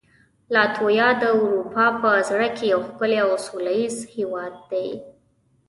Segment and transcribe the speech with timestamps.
[0.53, 4.89] لاتویا د اروپا په زړه کې یو ښکلی او سولهییز هېواد دی.